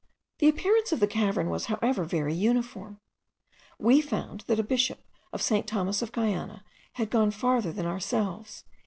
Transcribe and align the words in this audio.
The 0.39 0.49
appearance 0.49 0.91
of 0.91 0.99
the 0.99 1.05
cavern 1.05 1.47
was 1.47 1.65
however 1.67 2.03
very 2.03 2.33
uniform. 2.33 2.99
We 3.77 4.01
found 4.01 4.41
that 4.47 4.57
a 4.59 4.63
bishop 4.63 5.05
of 5.31 5.43
St. 5.43 5.67
Thomas 5.67 6.01
of 6.01 6.11
Guiana 6.11 6.63
had 6.93 7.11
gone 7.11 7.29
farther 7.29 7.71
than 7.71 7.85
ourselves. 7.85 8.63